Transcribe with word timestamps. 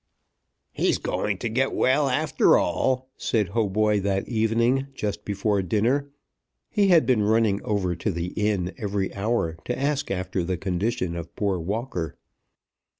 "He's 0.71 0.97
going 0.97 1.37
to 1.37 1.47
get 1.47 1.73
well 1.75 2.09
after 2.09 2.57
all," 2.57 3.11
said 3.17 3.49
Hautboy 3.49 3.99
that 3.99 4.27
evening, 4.27 4.87
just 4.95 5.23
before 5.25 5.61
dinner. 5.61 6.09
He 6.71 6.87
had 6.87 7.05
been 7.05 7.21
running 7.21 7.61
over 7.61 7.95
to 7.95 8.09
the 8.09 8.29
inn 8.29 8.73
every 8.79 9.13
hour 9.13 9.59
to 9.65 9.79
ask 9.79 10.09
after 10.09 10.43
the 10.43 10.57
condition 10.57 11.15
of 11.15 11.35
poor 11.35 11.59
Walker. 11.59 12.17